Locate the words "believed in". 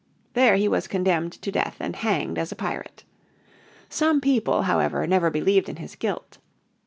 5.29-5.75